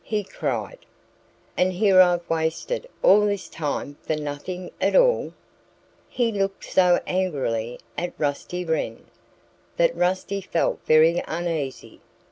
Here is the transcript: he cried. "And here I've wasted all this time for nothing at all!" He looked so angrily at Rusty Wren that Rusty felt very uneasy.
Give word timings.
he 0.03 0.23
cried. 0.23 0.79
"And 1.55 1.73
here 1.73 2.01
I've 2.01 2.27
wasted 2.27 2.89
all 3.03 3.23
this 3.27 3.47
time 3.47 3.97
for 4.01 4.15
nothing 4.15 4.71
at 4.81 4.95
all!" 4.95 5.31
He 6.09 6.31
looked 6.31 6.63
so 6.63 6.99
angrily 7.05 7.79
at 7.99 8.13
Rusty 8.19 8.65
Wren 8.65 9.05
that 9.77 9.95
Rusty 9.95 10.41
felt 10.41 10.79
very 10.87 11.21
uneasy. 11.27 12.01